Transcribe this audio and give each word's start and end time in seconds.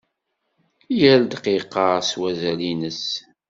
Yal 0.99 1.21
ddqiqa 1.25 1.87
s 2.09 2.11
wazal-nnes. 2.19 3.03